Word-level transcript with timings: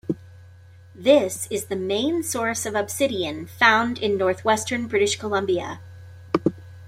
This 0.95 1.45
is 1.51 1.65
the 1.65 1.75
main 1.75 2.23
source 2.23 2.65
of 2.65 2.73
obsidian 2.73 3.45
found 3.45 3.99
in 3.99 4.17
northwestern 4.17 4.87
British 4.87 5.15
Columbia. 5.19 5.79